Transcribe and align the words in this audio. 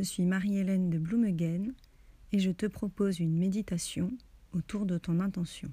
Je 0.00 0.04
suis 0.06 0.24
Marie-Hélène 0.24 0.88
de 0.88 0.98
Blumegen 0.98 1.74
et 2.32 2.38
je 2.38 2.50
te 2.50 2.64
propose 2.64 3.20
une 3.20 3.36
méditation 3.36 4.10
autour 4.52 4.86
de 4.86 4.96
ton 4.96 5.20
intention. 5.20 5.70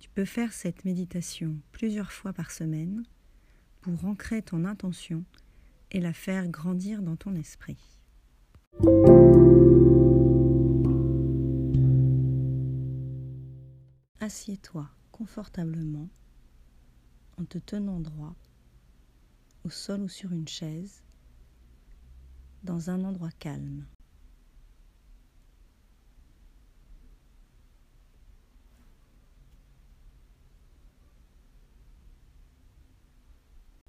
Tu 0.00 0.10
peux 0.10 0.24
faire 0.24 0.52
cette 0.52 0.84
méditation 0.84 1.56
plusieurs 1.70 2.10
fois 2.10 2.32
par 2.32 2.50
semaine 2.50 3.04
pour 3.80 4.04
ancrer 4.04 4.42
ton 4.42 4.64
intention 4.64 5.24
et 5.92 6.00
la 6.00 6.12
faire 6.12 6.48
grandir 6.48 7.00
dans 7.00 7.14
ton 7.14 7.36
esprit. 7.36 7.78
Assieds-toi 14.18 14.90
confortablement 15.12 16.08
en 17.38 17.44
te 17.44 17.58
tenant 17.58 18.00
droit 18.00 18.34
au 19.62 19.70
sol 19.70 20.00
ou 20.00 20.08
sur 20.08 20.32
une 20.32 20.48
chaise 20.48 21.04
dans 22.64 22.88
un 22.88 23.04
endroit 23.04 23.30
calme. 23.38 23.86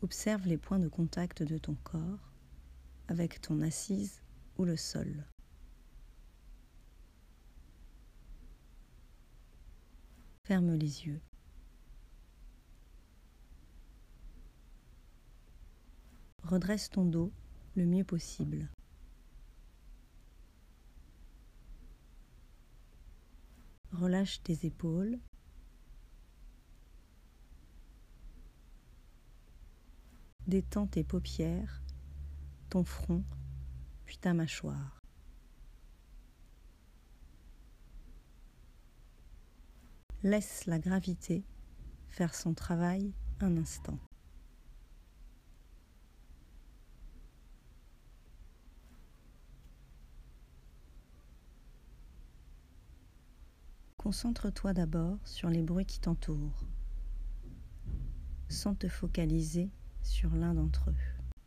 Observe 0.02 0.46
les 0.46 0.58
points 0.58 0.78
de 0.78 0.90
contact 0.90 1.42
de 1.42 1.58
ton 1.58 1.76
corps 1.84 2.34
avec 3.08 3.42
ton 3.42 3.62
assise 3.62 4.22
ou 4.58 4.66
le 4.66 4.76
sol. 4.76 5.26
Ferme 10.44 10.74
les 10.74 11.08
yeux. 11.08 11.22
Redresse 16.44 16.90
ton 16.90 17.06
dos 17.06 17.32
le 17.76 17.86
mieux 17.86 18.04
possible. 18.04 18.70
Relâche 23.92 24.42
tes 24.44 24.66
épaules. 24.66 25.20
Détends 30.48 30.88
tes 30.88 31.04
paupières, 31.04 31.82
ton 32.70 32.84
front, 32.84 33.24
puis 34.06 34.18
ta 34.18 34.34
mâchoire. 34.34 35.02
Laisse 40.24 40.66
la 40.66 40.80
gravité 40.80 41.44
faire 42.08 42.36
son 42.36 42.54
travail 42.54 43.14
un 43.40 43.58
instant. 43.58 44.00
Concentre-toi 54.06 54.74
d'abord 54.76 55.18
sur 55.24 55.50
les 55.50 55.64
bruits 55.64 55.88
qui 55.88 56.00
t'entourent, 56.00 56.68
sans 58.50 58.76
te 58.76 58.88
focaliser 58.88 59.72
sur 60.04 60.30
l'un 60.36 60.54
d'entre 60.54 60.92
eux. 60.92 61.40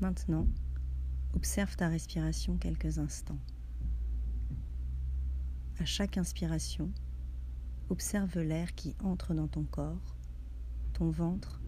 Maintenant, 0.00 0.46
observe 1.32 1.74
ta 1.76 1.88
respiration 1.88 2.58
quelques 2.58 2.98
instants. 2.98 3.40
À 5.78 5.86
chaque 5.86 6.18
inspiration, 6.18 6.92
observe 7.88 8.38
l'air 8.38 8.74
qui 8.74 8.94
entre 9.02 9.32
dans 9.32 9.48
ton 9.48 9.64
corps, 9.64 10.18
ton 10.92 11.08
ventre 11.08 11.62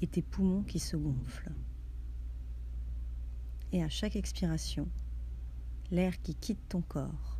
et 0.00 0.08
tes 0.08 0.22
poumons 0.22 0.64
qui 0.64 0.80
se 0.80 0.96
gonflent 0.96 1.52
et 3.72 3.82
à 3.82 3.88
chaque 3.88 4.16
expiration, 4.16 4.86
l'air 5.90 6.20
qui 6.20 6.34
quitte 6.34 6.68
ton 6.68 6.82
corps 6.82 7.38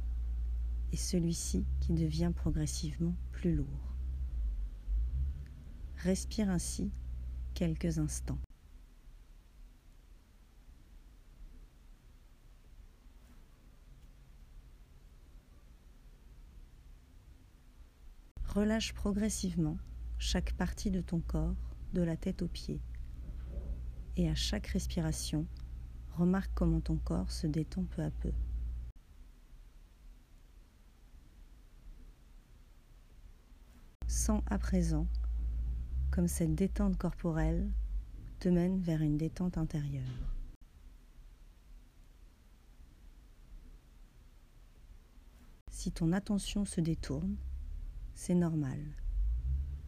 et 0.93 0.97
celui-ci 0.97 1.65
qui 1.81 1.93
devient 1.93 2.33
progressivement 2.35 3.15
plus 3.33 3.55
lourd. 3.55 3.95
Respire 5.99 6.51
ainsi 6.51 6.91
quelques 7.55 7.99
instants. 7.99 8.39
Relâche 18.47 18.93
progressivement 18.93 19.79
chaque 20.19 20.53
partie 20.55 20.91
de 20.91 21.01
ton 21.01 21.21
corps, 21.21 21.57
de 21.95 22.03
la 22.03 22.17
tête 22.17 22.43
aux 22.43 22.49
pieds. 22.49 22.83
Et 24.17 24.29
à 24.29 24.35
chaque 24.35 24.67
respiration, 24.67 25.47
Remarque 26.17 26.51
comment 26.55 26.81
ton 26.81 26.97
corps 26.97 27.31
se 27.31 27.47
détend 27.47 27.85
peu 27.85 28.03
à 28.03 28.11
peu. 28.11 28.33
Sens 34.07 34.43
à 34.47 34.59
présent 34.59 35.07
comme 36.11 36.29
cette 36.29 36.55
détente 36.55 36.99
corporelle 36.99 37.73
te 38.39 38.51
mène 38.51 38.79
vers 38.81 39.01
une 39.01 39.17
détente 39.17 39.57
intérieure. 39.57 40.37
Si 45.71 45.91
ton 45.91 46.13
attention 46.13 46.67
se 46.67 46.83
détourne, 46.83 47.37
c'est 48.15 48.35
normal. 48.35 48.79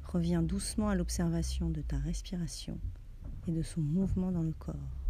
Reviens 0.04 0.42
doucement 0.42 0.88
à 0.88 0.94
l'observation 0.94 1.68
de 1.68 1.82
ta 1.82 1.98
respiration 1.98 2.80
et 3.46 3.52
de 3.52 3.62
son 3.62 3.82
mouvement 3.82 4.32
dans 4.32 4.42
le 4.42 4.54
corps. 4.54 5.03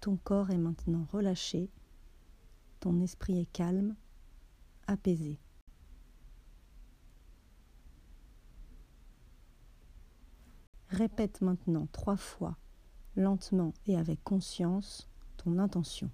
Ton 0.00 0.16
corps 0.16 0.50
est 0.50 0.58
maintenant 0.58 1.06
relâché, 1.12 1.70
ton 2.80 3.00
esprit 3.00 3.38
est 3.38 3.52
calme, 3.52 3.94
apaisé. 4.86 5.38
Répète 10.88 11.42
maintenant 11.42 11.86
trois 11.92 12.16
fois, 12.16 12.56
lentement 13.14 13.74
et 13.86 13.98
avec 13.98 14.24
conscience, 14.24 15.06
ton 15.36 15.58
intention. 15.58 16.10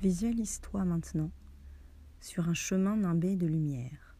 Visualise-toi 0.00 0.84
maintenant 0.84 1.32
sur 2.20 2.48
un 2.48 2.54
chemin 2.54 2.96
nimbé 2.96 3.34
de 3.34 3.48
lumière. 3.48 4.16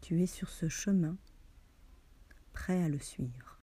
Tu 0.00 0.20
es 0.20 0.26
sur 0.26 0.48
ce 0.48 0.68
chemin, 0.68 1.16
prêt 2.52 2.82
à 2.82 2.88
le 2.88 2.98
suivre. 2.98 3.60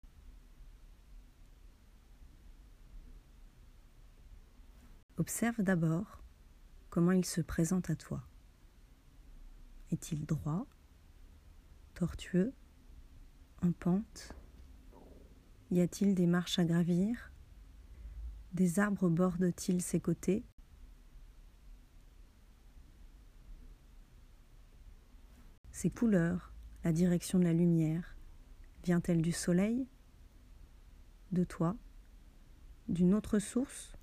Observe 5.18 5.62
d'abord 5.62 6.24
comment 6.90 7.12
il 7.12 7.26
se 7.26 7.42
présente 7.42 7.90
à 7.90 7.98
toi. 7.98 8.26
Est-il 9.92 10.26
droit, 10.26 10.66
tortueux, 11.94 12.54
en 13.62 13.74
pente? 13.74 14.34
Y 15.72 15.82
a-t-il 15.82 16.16
des 16.16 16.26
marches 16.26 16.58
à 16.58 16.64
gravir? 16.64 17.34
Des 18.54 18.80
arbres 18.80 19.10
bordent-ils 19.10 19.82
ses 19.82 20.00
côtés? 20.00 20.46
Ces 25.82 25.90
couleurs, 25.90 26.52
la 26.84 26.92
direction 26.92 27.40
de 27.40 27.46
la 27.46 27.54
lumière, 27.54 28.18
vient-elle 28.84 29.22
du 29.22 29.32
soleil? 29.32 29.88
De 31.32 31.46
toi? 31.46 31.78
D'une 32.90 33.14
autre 33.14 33.40
source? 33.40 33.96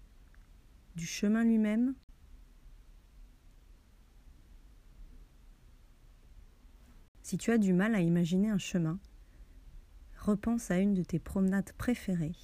Du 0.94 1.05
chemin 1.05 1.44
lui-même? 1.44 1.94
Si 7.20 7.37
tu 7.37 7.50
as 7.50 7.58
du 7.58 7.75
mal 7.75 7.94
à 7.94 8.00
imaginer 8.00 8.49
un 8.49 8.56
chemin, 8.56 8.99
repense 10.19 10.70
à 10.70 10.78
une 10.78 10.94
de 10.94 11.02
tes 11.02 11.19
promenades 11.19 11.75
préférées 11.75 12.37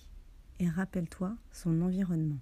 et 0.59 0.69
rappelle-toi 0.69 1.39
son 1.53 1.81
environnement. 1.81 2.41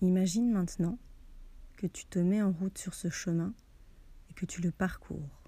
Imagine 0.00 0.52
maintenant 0.52 0.96
que 1.80 1.86
tu 1.86 2.04
te 2.04 2.18
mets 2.18 2.42
en 2.42 2.52
route 2.52 2.76
sur 2.76 2.92
ce 2.92 3.08
chemin 3.08 3.54
et 4.28 4.34
que 4.34 4.44
tu 4.44 4.60
le 4.60 4.70
parcours. 4.70 5.40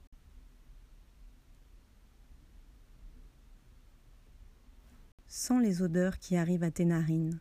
Sens 5.29 5.62
les 5.62 5.82
odeurs 5.82 6.19
qui 6.19 6.37
arrivent 6.37 6.62
à 6.62 6.70
tes 6.70 6.87
narines, 6.87 7.38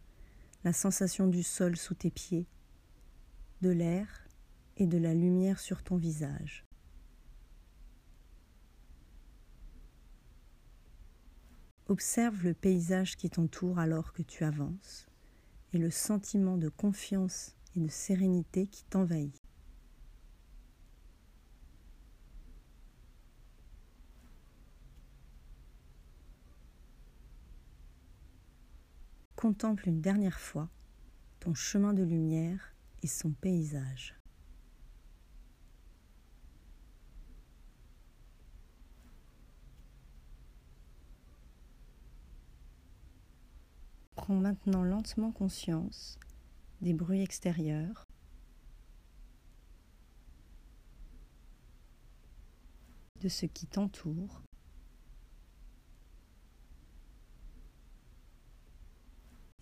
la 0.66 0.74
sensation 0.74 1.28
du 1.28 1.42
sol 1.42 1.78
sous 1.78 1.94
tes 1.94 2.12
pieds, 2.12 2.50
de 3.62 3.70
l'air 3.70 4.28
et 4.76 4.88
de 4.88 4.98
la 4.98 5.14
lumière 5.14 5.62
sur 5.62 5.84
ton 5.84 5.96
visage. 5.96 6.66
Observe 11.88 12.44
le 12.44 12.54
paysage 12.54 13.16
qui 13.16 13.30
t'entoure 13.30 13.80
alors 13.80 14.12
que 14.12 14.22
tu 14.22 14.44
avances 14.44 15.08
et 15.72 15.78
le 15.78 15.92
sentiment 15.92 16.58
de 16.58 16.68
confiance 16.68 17.56
et 17.76 17.80
de 17.80 17.88
sérénité 17.88 18.68
qui 18.68 18.84
t'envahit. 18.86 19.42
Contemple 29.36 29.88
une 29.90 30.02
dernière 30.02 30.40
fois 30.40 30.70
ton 31.40 31.56
chemin 31.56 31.94
de 31.94 32.04
lumière 32.04 32.76
et 33.02 33.08
son 33.08 33.32
paysage. 33.32 34.16
Prends 44.16 44.36
maintenant 44.36 44.84
lentement 44.84 45.32
conscience 45.32 46.20
des 46.82 46.94
bruits 46.94 47.22
extérieurs. 47.22 48.06
de 53.22 53.30
ce 53.30 53.46
qui 53.46 53.68
t'entoure. 53.68 54.42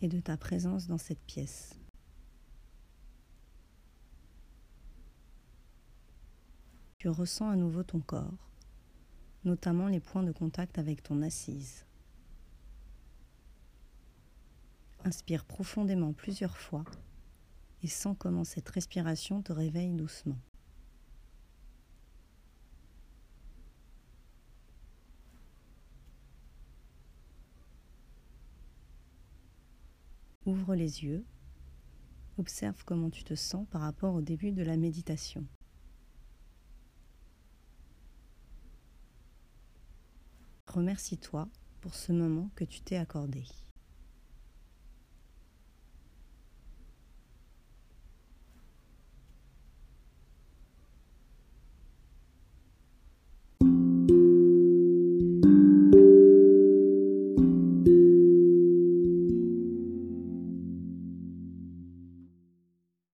et 0.01 0.07
de 0.07 0.21
ta 0.21 0.37
présence 0.37 0.87
dans 0.87 0.97
cette 0.97 1.19
pièce. 1.19 1.77
Tu 6.99 7.09
ressens 7.09 7.49
à 7.49 7.57
nouveau 7.57 7.83
ton 7.83 7.99
corps, 7.99 8.49
notamment 9.43 9.87
les 9.87 9.99
points 9.99 10.23
de 10.23 10.31
contact 10.31 10.77
avec 10.77 11.03
ton 11.03 11.21
assise. 11.21 11.85
Inspire 15.03 15.43
profondément 15.43 16.13
plusieurs 16.13 16.57
fois 16.57 16.85
et 17.83 17.87
sens 17.87 18.15
comment 18.17 18.43
cette 18.43 18.69
respiration 18.69 19.41
te 19.41 19.53
réveille 19.53 19.93
doucement. 19.93 20.37
Ouvre 30.45 30.73
les 30.73 31.03
yeux, 31.03 31.23
observe 32.37 32.83
comment 32.83 33.09
tu 33.09 33.23
te 33.23 33.35
sens 33.35 33.67
par 33.69 33.81
rapport 33.81 34.15
au 34.15 34.21
début 34.21 34.51
de 34.51 34.63
la 34.63 34.77
méditation. 34.77 35.45
Remercie-toi 40.67 41.47
pour 41.81 41.93
ce 41.93 42.11
moment 42.11 42.49
que 42.55 42.63
tu 42.63 42.81
t'es 42.81 42.97
accordé. 42.97 43.43